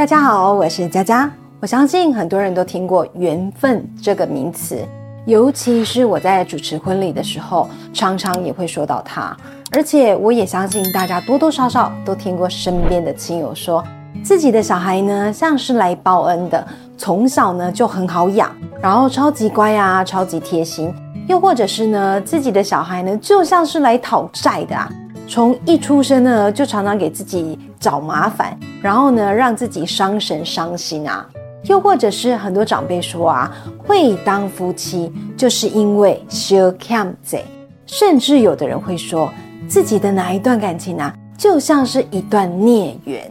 [0.00, 1.30] 大家好，我是佳佳。
[1.60, 4.82] 我相信很多人都听过“缘分”这个名词，
[5.26, 9.36] 尤其是我在主持婚礼的时候，常常也会说到它。
[9.72, 13.84] 而且我也相信大家多多少少都听过身边的亲友说，
[14.24, 20.90] 自己的小孩呢像是来报恩的，从小呢就很好养，然后超级乖啊，超级贴心。
[21.28, 24.90] 又或者是呢，自己的小孩呢就像是来讨债的啊。
[25.30, 31.24] 从一出生呢，就常常给自己找麻烦，然后呢，让自己伤神伤心啊。
[31.66, 37.44] 又或者是很多长辈说啊，会当夫妻就是因为 share cam 贼，
[37.86, 39.32] 甚至有的人会说
[39.68, 43.30] 自己的哪一段感情啊，就像是一段孽缘。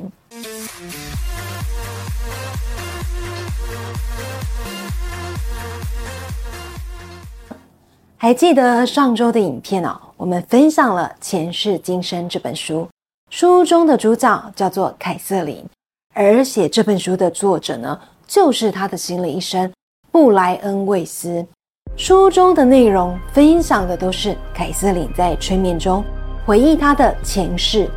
[8.16, 12.86] 还记得上周的影片哦，我们分享了《前世今生》这本书，
[13.30, 15.66] 书中的主角叫做凯瑟琳，
[16.14, 17.98] 而写这本书的作者呢，
[18.28, 19.72] 就是他的心理医生
[20.12, 21.48] 布莱恩·魏斯。
[21.96, 26.04] 书中的内容分享的都是凯瑟琳在催眠中
[26.46, 27.90] 回忆她的前世，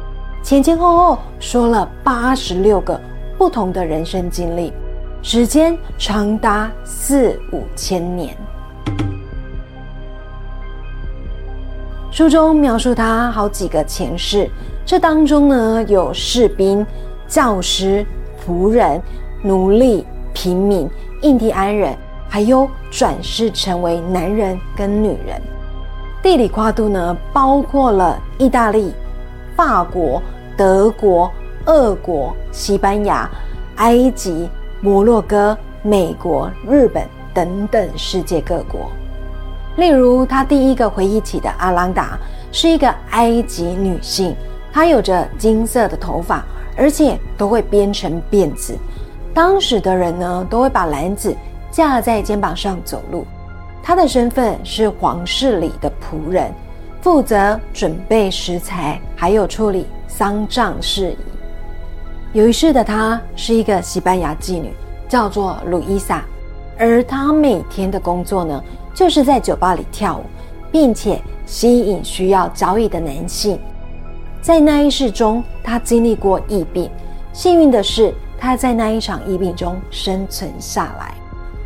[0.44, 3.00] 前前后后说了八十六个
[3.36, 4.72] 不同的人生经历，
[5.24, 8.36] 时间长达四五千年。
[12.22, 14.48] 书中描述他好几个前世，
[14.86, 16.86] 这当中呢有士兵、
[17.26, 18.06] 教师、
[18.46, 19.02] 仆人、
[19.42, 20.88] 奴隶、平民、
[21.22, 21.92] 印第安人，
[22.28, 25.42] 还有转世成为男人跟女人。
[26.22, 28.92] 地理跨度呢包括了意大利、
[29.56, 30.22] 法国、
[30.56, 31.28] 德国、
[31.66, 33.28] 俄国、西班牙、
[33.78, 34.48] 埃及、
[34.80, 38.88] 摩洛哥、美国、日本等等世界各国。
[39.76, 42.18] 例如，他第一个回忆起的阿兰达
[42.50, 44.36] 是一个埃及女性，
[44.70, 46.44] 她有着金色的头发，
[46.76, 48.76] 而且都会编成辫子。
[49.32, 51.34] 当时的人呢，都会把篮子
[51.70, 53.26] 架在肩膀上走路。
[53.82, 56.52] 她的身份是皇室里的仆人，
[57.00, 61.16] 负责准备食材，还有处理丧葬事宜。
[62.34, 64.74] 有一世的她是一个西班牙妓女，
[65.08, 66.22] 叫做鲁伊莎，
[66.78, 68.62] 而她每天的工作呢？
[68.94, 70.24] 就是在酒吧里跳舞，
[70.70, 73.58] 并且吸引需要交易的男性。
[74.40, 76.90] 在那一世中，他经历过疫病，
[77.32, 81.14] 幸运的是他在那一场疫病中生存下来。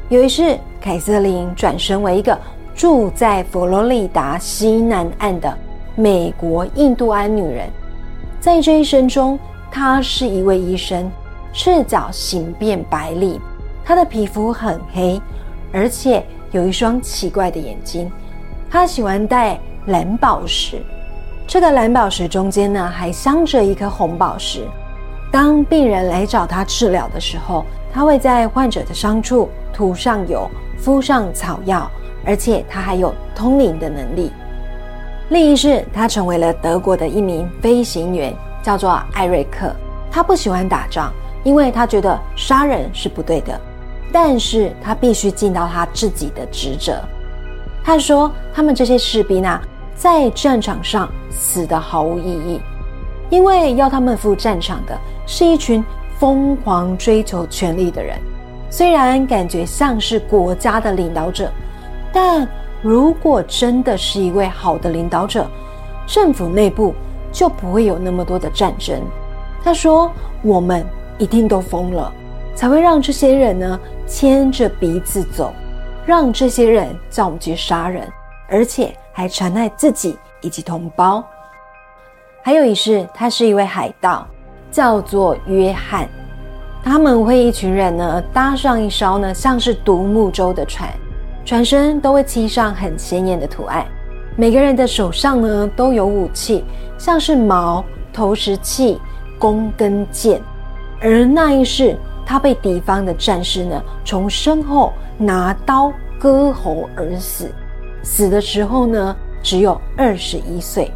[0.09, 2.39] 有一世，凯瑟琳转身为一个
[2.75, 5.57] 住在佛罗里达西南岸的
[5.95, 7.69] 美国印度安女人。
[8.39, 9.39] 在这一生中，
[9.71, 11.11] 她是一位医生，
[11.53, 13.41] 赤脚行遍百里，
[13.85, 15.21] 她的皮肤很黑，
[15.73, 16.25] 而且。
[16.57, 18.11] 有一双奇怪的眼睛，
[18.71, 20.81] 他喜欢戴蓝宝石。
[21.47, 24.67] 这个蓝宝石中间呢，还镶着一颗红宝石。
[25.31, 27.63] 当病人来找他治疗的时候，
[27.93, 31.91] 他会在患者的伤处涂上油，敷上草药，
[32.25, 34.33] 而且他还有通灵的能力。
[35.29, 39.71] 另一世，他成为了德国的一名飞行员，叫做艾瑞克。
[40.11, 41.13] 他不喜欢打仗，
[41.45, 43.61] 因为他觉得杀人是不对的。
[44.13, 47.03] 但是他必须尽到他自己的职责。
[47.85, 49.63] 他说：“他们这些士兵啊，
[49.95, 52.61] 在战场上死的毫无意义，
[53.31, 55.85] 因为要他们赴战场的是一群
[56.19, 58.19] 疯狂追求权力的人。
[58.71, 61.51] 虽然感觉像是国家的领导者，
[62.13, 62.49] 但
[62.83, 65.47] 如果真的是一位好的领导者，
[66.07, 66.93] 政府内部
[67.31, 69.01] 就不会有那么多的战争。”
[69.63, 70.11] 他说
[70.43, 70.85] ：“我们
[71.19, 72.13] 一定都疯了。”
[72.57, 75.53] 才会让这些人呢牵着鼻子走，
[76.07, 78.11] 让这些人叫我们去杀人，
[78.49, 81.23] 而且还残害自己以及同胞。
[82.43, 84.27] 还有一世，他是一位海盗，
[84.71, 86.09] 叫做约翰。
[86.83, 90.89] 他们会一群人呢搭上一艘呢像是独木舟的船，
[91.45, 93.85] 船身都会漆上很鲜艳的图案。
[94.35, 96.65] 每个人的手上呢都有武器，
[96.97, 97.85] 像是矛、
[98.15, 98.99] 投石器、
[99.39, 100.41] 弓跟箭。
[101.03, 101.95] 而那一世。
[102.27, 107.51] 他被敌方的战士呢从身后拿刀割喉而死，
[108.03, 110.91] 死的时候呢只有二十一岁。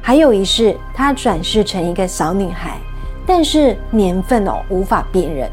[0.00, 2.78] 还有一世，他转世成一个小女孩，
[3.26, 5.48] 但是年份哦无法辨认。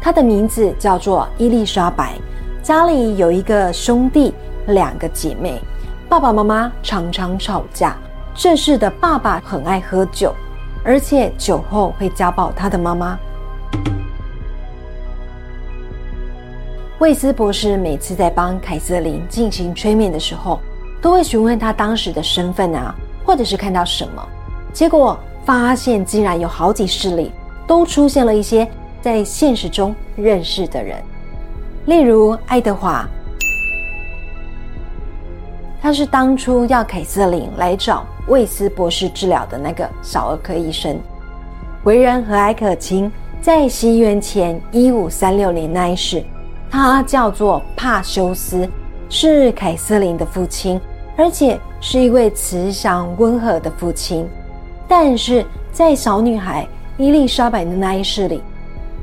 [0.00, 2.14] 她的名字叫做伊丽莎白，
[2.60, 4.34] 家里有一个兄弟，
[4.66, 5.62] 两个姐妹，
[6.08, 7.96] 爸爸妈妈常常吵架。
[8.34, 10.34] 这世的爸爸很爱喝酒，
[10.82, 13.16] 而且酒后会家暴他的妈妈。
[17.02, 20.60] 魏斯博士每次在帮凯瑟琳进行催眠的时候，
[21.00, 22.94] 都会询问他当时的身份啊，
[23.24, 24.24] 或者是看到什么。
[24.72, 27.32] 结果发现竟然有好几世里
[27.66, 28.70] 都出现了一些
[29.00, 31.02] 在现实中认识的人，
[31.86, 33.04] 例如爱德华，
[35.80, 40.96] 他是当初要凯瑟琳来找魏斯博士治疗的那个小儿科医生，
[41.82, 43.10] 为人和蔼可亲。
[43.40, 46.22] 在西元前一五三六年那一世，
[46.72, 48.66] 他叫做帕修斯，
[49.10, 50.80] 是凯瑟琳的父亲，
[51.18, 54.26] 而且是一位慈祥温和的父亲。
[54.88, 56.66] 但是在小女孩
[56.96, 58.42] 伊丽莎白的那一世里，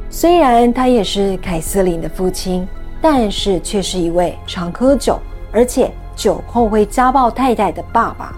[0.10, 2.68] 虽然他也是凯瑟琳的父亲，
[3.00, 5.20] 但是却是一位常喝酒，
[5.52, 8.36] 而且酒后会家暴太太的爸爸。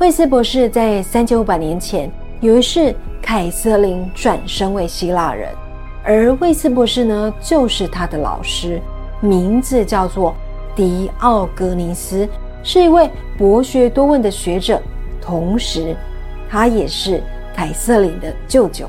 [0.00, 2.10] 魏斯博士在三千五百年前
[2.40, 5.50] 有一世，凯瑟琳转身为希腊人，
[6.02, 8.80] 而魏斯博士呢，就是他的老师，
[9.20, 10.34] 名字叫做
[10.74, 12.26] 迪奥格尼斯，
[12.62, 14.80] 是一位博学多问的学者，
[15.20, 15.94] 同时
[16.48, 17.22] 他也是
[17.54, 18.88] 凯瑟琳的舅舅。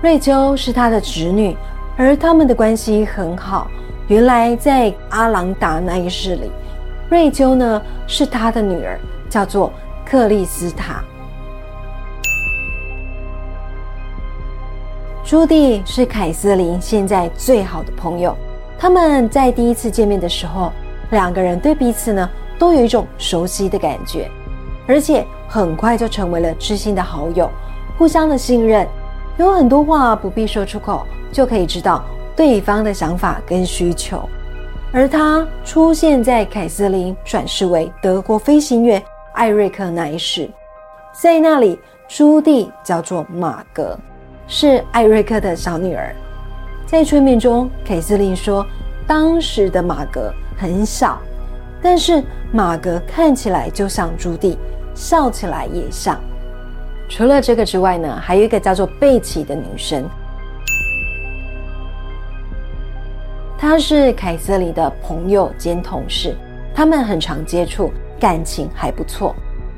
[0.00, 1.56] 瑞秋是他的侄女，
[1.96, 3.70] 而他们的关系很好。
[4.08, 6.50] 原来在阿朗达那一世里。
[7.08, 8.98] 瑞秋呢是他的女儿，
[9.28, 9.72] 叫做
[10.12, 11.02] 克里斯塔。
[15.24, 18.36] 朱棣是凯瑟琳现在最好的朋友。
[18.78, 20.70] 他们在第一次见面的时候，
[21.12, 22.28] 两个人对彼此呢
[22.58, 24.30] 都有一种熟悉的感觉，
[24.86, 27.48] 而且很快就成为了知心的好友，
[27.96, 28.86] 互相的信任。
[29.38, 32.04] 有很多话不必说出口，就可以知道
[32.36, 34.28] 对方的想法跟需求。
[34.92, 39.02] 而他出现在凯瑟琳转世为德国飞行员
[39.34, 40.48] 艾瑞克那一世，
[41.12, 43.98] 在那里，朱棣叫做马格，
[44.46, 46.14] 是艾瑞克的小女儿。
[46.86, 48.66] 在催眠中，凯瑟琳说，
[49.06, 51.18] 当时的马格很小，
[51.80, 54.56] 但是马格看起来就像朱棣，
[54.94, 56.20] 笑起来也像。
[57.08, 60.04] 除了这个之外呢，还有一个叫做贝奇的女生。
[63.56, 66.36] 她是凯瑟琳的朋友兼同事，
[66.74, 67.90] 他们很常接触，
[68.22, 69.34] 感情还不错。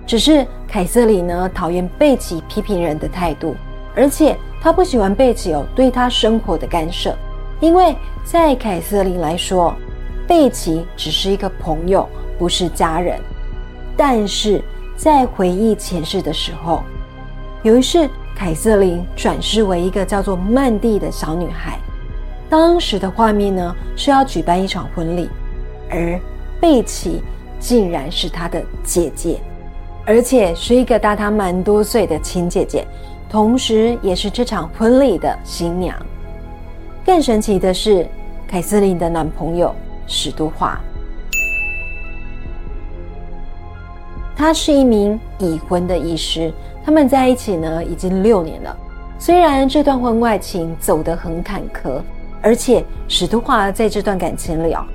[0.07, 3.57] 只是凯瑟琳呢，讨厌贝奇批评人的态度，
[3.97, 7.17] 而且她不喜欢贝奇有对她生活的干涉，
[7.59, 9.75] 因为在凯瑟琳来说，
[10.29, 12.07] 贝奇只是一个朋友，
[12.39, 13.19] 不是家人。
[13.97, 14.63] 但是
[14.95, 16.83] 在回忆前世的时候，
[17.63, 18.07] 有一世，
[18.37, 21.79] 凯瑟琳转世为一个叫做曼蒂的小女孩。
[22.51, 25.31] 当时的画面呢是要举办一场婚礼，
[25.89, 26.21] 而
[26.61, 27.23] 贝奇
[27.65, 29.41] 竟然是他的姐姐，
[30.05, 32.87] 而且是一个大他蛮多岁的亲姐姐，
[33.27, 35.97] 同时也是这场婚礼的新娘。
[37.07, 38.07] 更神奇的是，
[38.47, 39.75] 凯瑟琳的男朋友
[40.07, 40.79] 史都华，
[44.37, 46.53] 他是一名已婚的医师，
[46.85, 48.77] 他们在一起呢已经六年了。
[49.19, 52.03] 虽然这段婚外情走得很坎坷。
[52.43, 54.87] 而且史都华在这段感情里啊，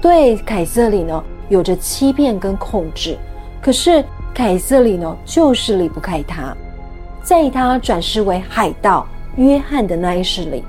[0.00, 3.16] 对凯瑟琳呢有着欺骗跟控制。
[3.60, 4.04] 可是
[4.34, 6.54] 凯瑟琳呢就是离不开他。
[7.22, 9.06] 在他转世为海盗
[9.36, 10.64] 约翰的那一世里，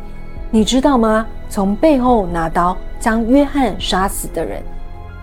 [0.50, 1.26] 你知道吗？
[1.50, 4.62] 从背后拿刀将约翰杀死的人，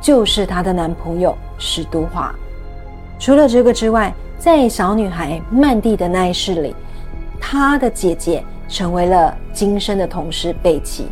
[0.01, 2.35] 就是他的男朋友史都华。
[3.19, 6.75] 除了这个之外，在小女孩曼蒂的那一世里，
[7.41, 8.45] 她的姐姐。
[8.69, 11.07] 成为了今生的同事贝奇，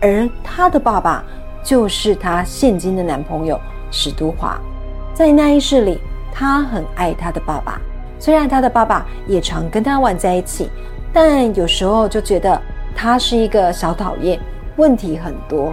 [0.00, 1.22] 而她的爸爸
[1.62, 3.60] 就是她现今的男朋友
[3.94, 4.60] 史都华。
[5.14, 6.00] 在那一世里，
[6.32, 7.80] 他很爱他的爸爸，
[8.18, 10.68] 虽然他的爸爸也常跟他玩在一起，
[11.12, 12.60] 但有时候就觉得
[12.96, 14.40] 他是一个小讨厌，
[14.76, 15.72] 问题很多。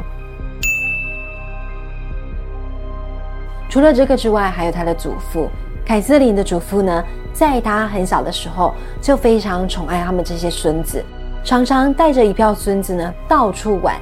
[3.67, 5.49] 除了这个之外，还有他的祖父
[5.83, 11.03] 凯瑟琳的祖父呢，在他很小的时候就非常宠爱他们这些孙子。
[11.43, 13.95] 常常带着一票孙子呢到处玩，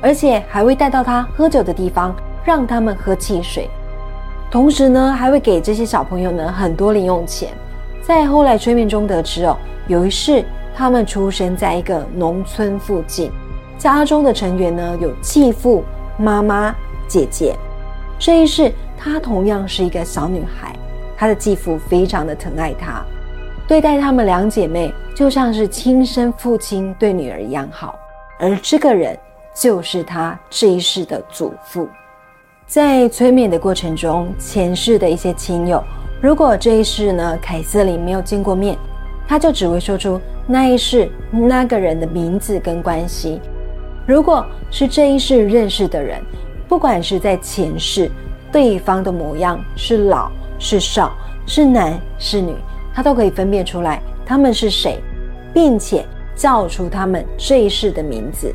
[0.00, 2.16] 而且还会带到他喝酒的地方，
[2.48, 3.68] 让他们喝汽水。
[4.50, 7.50] 同时呢，还会给这些小朋友呢很多零用钱。
[8.00, 9.54] 在后来催眠中得知哦，
[9.86, 10.42] 有一世
[10.74, 13.30] 他们出生在一个农村附近，
[13.76, 15.84] 家中的成员呢有继父、
[16.16, 16.74] 妈妈、
[17.06, 17.54] 姐姐。
[18.18, 20.74] 这一世她同样是一个小女孩，
[21.18, 23.04] 她的继父非常的疼爱她。
[23.66, 27.98] 对待她们两姐妹就像是亲生父亲对女儿一样好，
[28.38, 29.14] 而这个人
[29.54, 31.86] 就是她这一世的祖父。
[32.68, 35.82] 在催眠的过程中，前世的一些亲友，
[36.20, 38.76] 如果这一世呢，凯瑟琳没有见过面，
[39.26, 43.40] 他就只会说出那一世那个人的名字跟关系。
[44.06, 46.20] 如果是这一世认识的人，
[46.68, 48.10] 不管是在前世，
[48.52, 51.16] 对方的模样是老是少。
[51.46, 52.54] 是男是女，
[52.92, 54.98] 他都可以分辨出来他们是谁，
[55.54, 56.04] 并且
[56.36, 58.54] 叫出他们这一世的名字。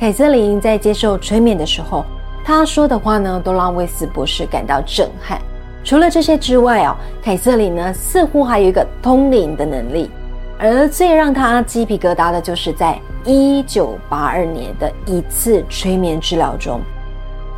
[0.00, 2.06] 凯瑟琳在接受催眠的时候，
[2.42, 5.38] 她说的话呢，都让威斯博士感到震撼。
[5.84, 10.10] 除了这些之外哦，凯瑟琳呢似乎还有一个通灵的能力。
[10.58, 16.80] 而最让他鸡皮疙瘩的就是在一九八二年的一次催眠治疗中，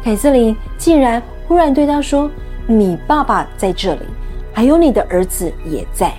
[0.02, 2.28] 凯瑟琳竟然忽然对他说
[2.66, 4.00] ：“你爸爸在这里，
[4.52, 6.12] 还有你的儿子也在。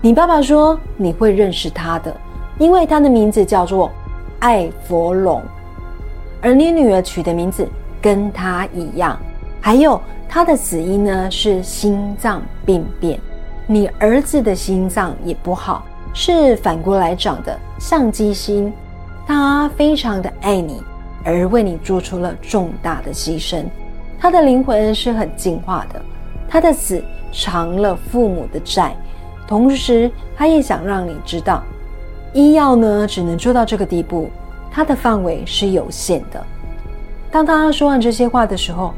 [0.00, 2.12] 你爸爸说你会认识他的，
[2.58, 3.88] 因为他的名字叫做
[4.44, 5.42] 艾佛龙，
[6.42, 7.66] 而你女儿取的名字
[8.02, 9.18] 跟他一样。
[9.58, 9.98] 还有
[10.28, 13.18] 他的死因呢是心脏病变，
[13.66, 18.70] 你儿子的心脏也不好。”是反过来长的相机心，
[19.26, 20.82] 他非常的爱你，
[21.24, 23.64] 而为你做出了重大的牺牲。
[24.20, 26.00] 他的灵魂是很进化的，
[26.48, 28.94] 他的死偿了父母的债，
[29.48, 31.64] 同时他也想让你知道，
[32.34, 34.28] 医药呢只能做到这个地步，
[34.70, 36.44] 它的范围是有限的。
[37.30, 38.92] 当他说完这些话的时候，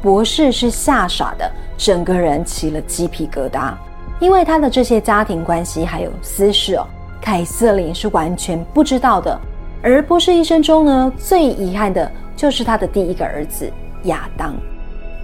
[0.00, 3.72] 博士是吓傻的，整个人起了鸡皮疙瘩。
[4.20, 6.86] 因为他的这些家庭关系还有私事哦，
[7.20, 9.36] 凯瑟琳是完全不知道的。
[9.82, 13.68] 而博士一生中呢，最遗憾的就是他的第一个儿子
[14.04, 14.54] 亚当，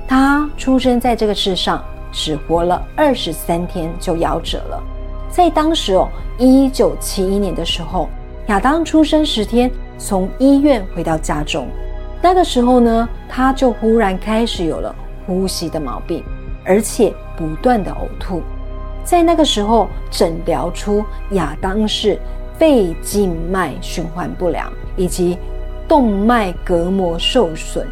[0.09, 4.83] 他出生在这个世上只活了二十三天就夭折了。
[5.31, 6.09] 在当时哦，
[6.39, 8.09] 一九七一年的时候，
[8.47, 11.69] 亚当出生十天，从医院回到家中，
[12.21, 14.95] 那个时候呢，他就忽然开始有了
[15.27, 16.25] 呼吸的毛病，
[16.65, 18.43] 而且不断的呕吐。
[19.05, 22.19] 在那个时候，诊疗出亚当是
[22.59, 25.39] 肺静脉循环不良以及
[25.87, 27.87] 动脉隔膜受损。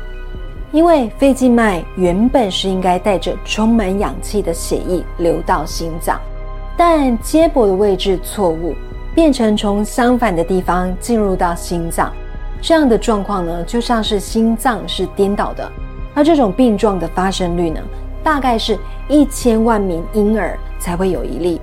[0.73, 6.21] 因为肺静脉原本是应该带着充满氧气的血液流到心脏，
[6.77, 8.75] 但接驳的位置错误，
[9.15, 12.13] 变成从相反的地方进入到心脏。
[12.61, 15.71] 这样的状况呢，就像是心脏是颠倒的。
[16.15, 17.81] 而这种病状的发生率呢，
[18.23, 18.79] 大概是
[19.09, 20.59] 一千万名婴儿。
[20.79, 21.59] 才会有一例，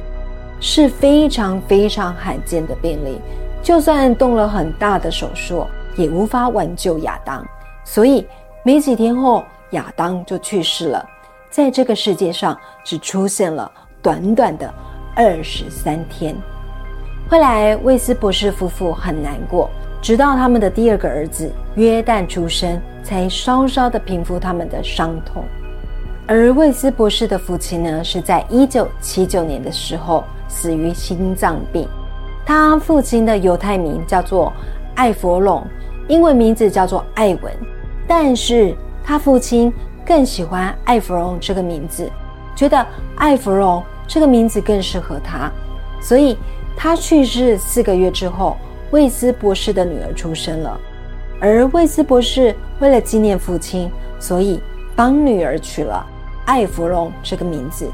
[0.60, 3.22] 是非常非常罕见的病例。
[3.62, 5.66] 就算动了很大的手术，
[5.96, 7.46] 也无法挽救亚当。
[7.86, 8.26] 所以
[8.64, 11.06] 没几天后，亚当就去世了，
[11.50, 14.74] 在这个世界上只出现了短短的
[15.16, 16.36] 二十三天。
[17.30, 19.70] 后来，魏斯博士夫妇很难过，
[20.02, 25.44] 直到他们的第二个儿子约旦出生，才稍稍的平复他们的伤痛。
[26.28, 31.88] 而魏斯博士的父亲呢，是在一九七九年的时候死于心脏病。
[32.46, 34.52] 他父亲的犹太名叫做
[34.96, 35.66] 艾弗隆，
[36.08, 37.54] 英文名字叫做艾文，
[38.08, 39.74] 但是他父亲
[40.06, 42.10] 更喜欢艾弗隆这个名字，
[42.56, 45.52] 觉得艾弗隆这个名字更适合他。
[46.02, 46.38] 所以
[46.76, 48.58] 他去世四个月之后，
[48.92, 50.80] 魏斯博士的女儿出生了。
[51.40, 54.62] 而魏斯博士为了纪念父亲，所以
[54.96, 56.06] 帮女儿取了。
[56.46, 57.90] 艾芙蓉这个名字，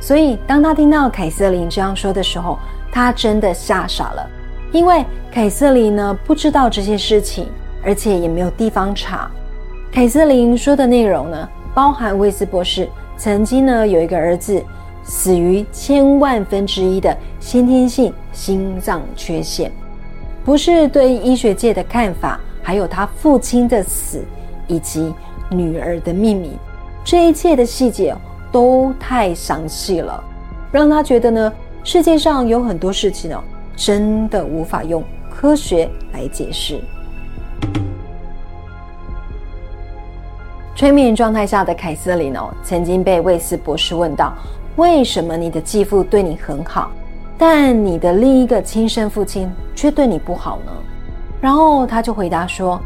[0.00, 2.58] 所以当他听到凯瑟琳这样说的时候，
[2.90, 4.26] 他真的吓傻了。
[4.72, 7.46] 因为凯瑟琳呢不知道这些事情，
[7.84, 9.30] 而且也没有地方查。
[9.92, 14.64] 凯瑟琳说的内容呢，包含魏斯博士曾经呢有一个儿子
[15.08, 19.72] 死于千万分之一的先天性心脏缺陷，
[20.44, 24.22] 不是对医学界的看法，还有他父亲的死
[24.66, 25.12] 以及
[25.50, 26.52] 女儿的秘密。
[27.02, 28.14] 这一切的细节
[28.52, 30.22] 都太详细了，
[30.70, 33.42] 让他觉得呢，世界上有很多事情哦，
[33.74, 36.78] 真的无法用科学来解释。
[40.76, 44.32] 催眠状态下的凯瑟琳哦，曾经被魏斯博士问到
[44.78, 46.90] ：“为什么你的继父对你很好，
[47.36, 50.72] 但你的另一个亲生父亲却对你不好呢？”
[51.42, 52.80] 然后他就回答说：“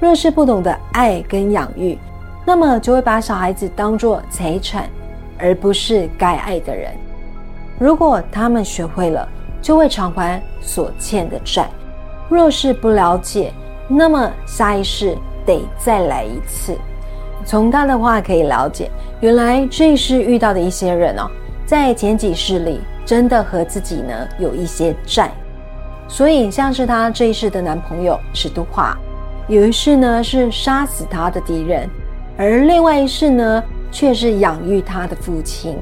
[0.00, 1.98] 若是不懂得爱跟养育。”
[2.46, 4.88] 那么就会把小孩子当作财产，
[5.38, 6.92] 而不是该爱的人。
[7.78, 9.28] 如果他们学会了，
[9.60, 11.68] 就会偿还所欠的债。
[12.28, 13.52] 若是不了解，
[13.86, 16.74] 那么下一世得再来一次。
[17.48, 18.90] 从他的话可以了解，
[19.20, 21.26] 原来这一世遇到的一些人哦，
[21.64, 25.32] 在前几世里真的和自己呢有一些债。
[26.06, 28.94] 所以像是他这一世的男朋友史都华，
[29.48, 31.88] 有一世呢是杀死他的敌人。
[32.36, 35.78] 而另外一世呢，却是养育他的父亲。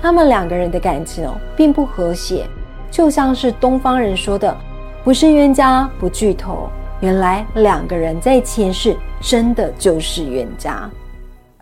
[0.00, 2.46] 他们两个人的感情哦，并不和谐，
[2.90, 4.56] 就像是东方人说的
[5.04, 6.70] “不是冤家不聚头”。
[7.00, 10.88] 原来两个人在前世真的就是冤家。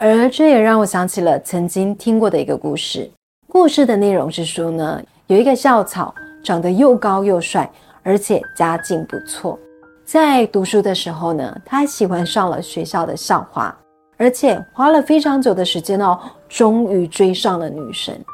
[0.00, 3.10] 而这也让我想起了曾经听过的一个故事。
[3.48, 6.14] 故事的内容是说呢，有一个校草，
[6.44, 7.68] 长得又高又帅，
[8.04, 9.58] 而且家境不错。
[10.04, 13.76] 在读书的时候呢，他喜欢上了学校的校花，
[14.16, 16.16] 而且花了非常久的时间哦，
[16.48, 18.24] 终于追上了女神，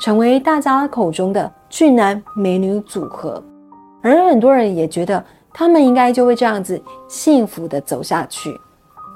[0.00, 3.40] 成为大家口中的俊男美女组合。
[4.02, 5.24] 而很多人也觉得
[5.54, 8.60] 他们应该就会这样子幸福的走下去。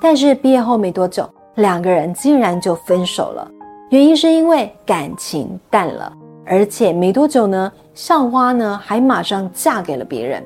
[0.00, 1.28] 但是毕业后没多久。
[1.56, 3.50] 两个人竟然就分手了，
[3.88, 6.12] 原因是因为感情淡了，
[6.44, 10.44] 而且没多久呢，校花呢还马上嫁给了别人。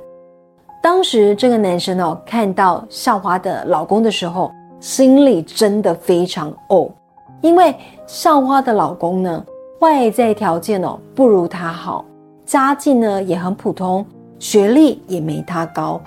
[0.81, 6.89] 当时这个男生哦，看到校花的老公的时候，心里真的非常哦，
[7.41, 7.75] 因为
[8.07, 9.45] 校花的老公呢，
[9.81, 12.05] 外在条件哦不如他好，
[12.47, 14.07] 家境呢也很普通，
[14.39, 16.01] 学历也没他高。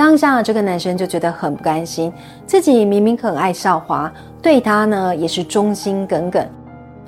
[0.00, 2.10] 当下这个男生就觉得很不甘心，
[2.46, 6.42] 自己明明很爱校花，对她呢也是忠心耿耿，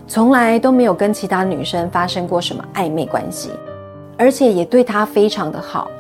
[0.07, 3.49] 从来都没有跟其他女生发生过什么暧昧关系，
[4.19, 5.91] 而且也对她非常的好，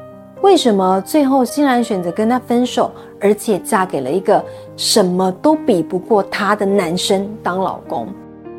[0.42, 4.44] 为什么最后竟然选择跟他分手，而且嫁给了一个
[4.76, 8.06] 什么都比不过他的男生当老公？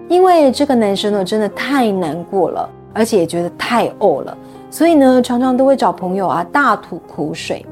[0.10, 4.36] 因为这个男生呢真的太难过了，而且也觉得太呕了，
[4.72, 7.64] 所以呢常常都会找朋友啊大吐苦水。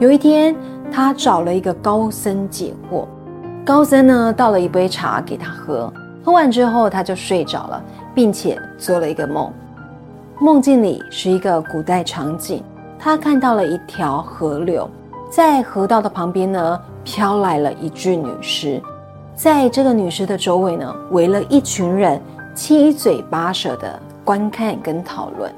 [0.00, 0.54] 有一天，
[0.92, 3.04] 他找了一个高僧解惑。
[3.64, 5.92] 高僧呢，倒了一杯茶给他喝。
[6.24, 7.82] 喝完之后，他就睡着了，
[8.14, 9.52] 并且做了一个梦。
[10.38, 12.62] 梦境里是一个古代场景，
[12.96, 14.88] 他看到了一条河流，
[15.28, 18.80] 在河道的旁边呢，飘来了一具女尸。
[19.34, 22.20] 在这个女尸的周围呢，围了一群人，
[22.54, 25.52] 七嘴八舌的观看跟讨论。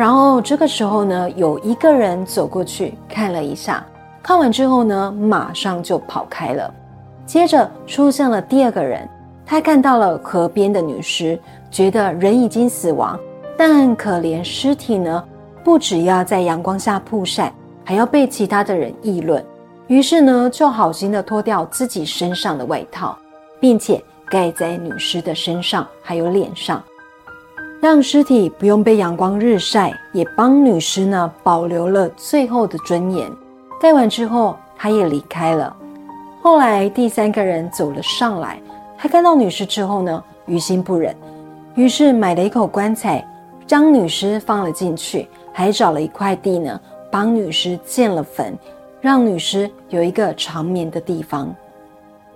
[0.00, 3.84] 然后这个时候呢，有一个人走过去看了一下，
[4.22, 6.72] 看完之后呢，马上就跑开了。
[7.26, 9.06] 接着出现了第二个人，
[9.44, 11.38] 他看到了河边的女尸，
[11.70, 13.20] 觉得人已经死亡，
[13.58, 15.22] 但可怜尸体呢，
[15.62, 17.52] 不只要在阳光下曝晒，
[17.84, 19.44] 还要被其他的人议论。
[19.86, 23.14] 于是呢，就好心的脱掉自己身上的外套，
[23.60, 26.82] 并且盖在女尸的身上还有脸上。
[27.80, 33.30] 让尸体不用被阳光日晒，也帮女尸呢保留了最后的尊严。
[33.80, 35.74] 盖完之后，他也离开了。
[36.42, 38.60] 后来第三个人走了上来，
[38.98, 41.16] 他看到女尸之后呢，于心不忍，
[41.74, 43.26] 于是买了一口棺材，
[43.66, 46.78] 将女尸放了进去，还找了一块地呢，
[47.10, 48.58] 帮女尸建了坟，
[49.00, 51.50] 让女尸有一个长眠的地方。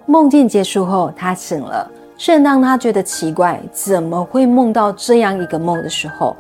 [0.07, 1.91] 梦境结束后，他醒了。
[2.17, 6.37] 正当他觉得奇怪，怎么会梦到这样一个梦的时候，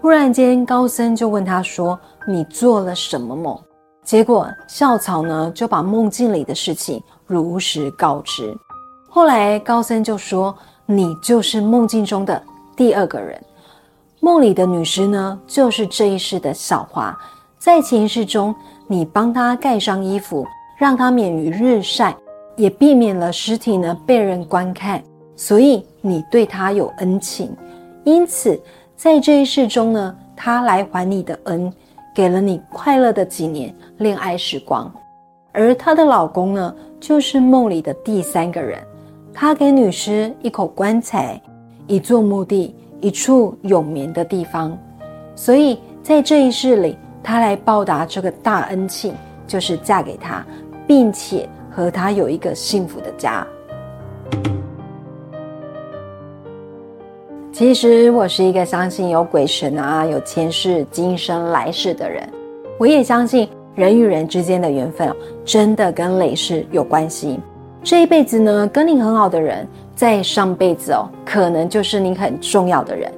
[0.00, 3.58] 忽然间高僧就问他说：“你做了什么梦？”
[4.04, 8.56] 结果校草呢就把梦境里的事情如实告知。
[9.10, 12.40] 后来高僧就说：“你就是梦境中的
[12.76, 13.38] 第二个人，
[14.20, 17.18] 梦里的女尸呢就是这一世的小花，
[17.58, 18.54] 在前世中
[18.86, 20.46] 你帮她盖上衣服，
[20.78, 22.16] 让她免于日晒。”
[22.58, 25.00] 也避免了尸体呢被人观看，
[25.36, 27.56] 所以你对他有恩情，
[28.02, 28.60] 因此
[28.96, 31.72] 在这一世中呢，他来还你的恩，
[32.12, 34.92] 给了你快乐的几年恋爱时光。
[35.52, 38.78] 而她的老公呢，就是梦里的第三个人，
[39.32, 41.40] 他给女尸一口棺材，
[41.86, 44.76] 一座墓地，一处永眠的地方。
[45.36, 49.14] 所以在这一世里，他来报答这个大恩情，
[49.46, 50.44] 就是嫁给他，
[50.86, 51.48] 并且。
[51.78, 53.46] 和他有一个幸福的家。
[57.52, 62.28] 其实我是一个相信有鬼神啊、有前世今生来世的人。
[62.80, 65.14] 我也相信人与人之间的缘分
[65.44, 67.38] 真的跟累世有关系。
[67.84, 69.64] 这一辈子呢，跟你很好的人，
[69.94, 73.08] 在上辈子哦，可能就是你很重要的人，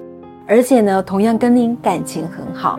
[0.47, 2.79] 而且呢，同样跟您感情很好。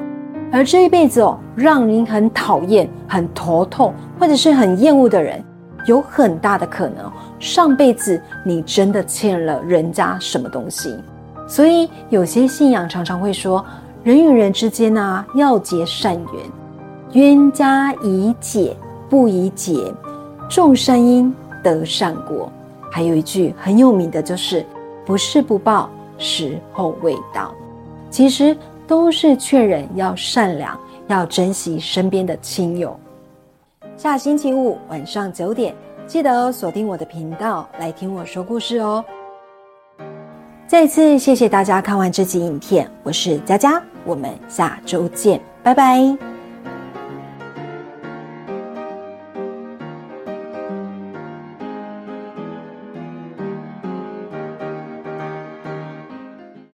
[0.51, 5.43] 而这一辈子哦，让您很讨厌、很头痛或者是很厌恶的人。
[5.85, 10.95] 有很大的可能，上辈子你真的欠了人家什么东西，
[11.47, 13.65] 所以有些信仰常常会说，
[14.03, 16.45] 人与人之间呢要结善缘，
[17.13, 18.75] 冤家宜解
[19.09, 19.93] 不宜结，
[20.49, 22.51] 种善因得善果。
[22.89, 24.65] 还有一句很有名的就是，
[25.05, 27.53] 不是不报，时候未到。
[28.09, 32.99] 其实都是劝人要善良，要珍惜身边的亲友。
[34.01, 35.75] 下星期五晚上九点，
[36.07, 39.05] 记得锁定我的频道来听我说故事哦。
[40.65, 46.30] 再次谢谢大家看完这集影片，我是佳佳，我们下周见，拜拜。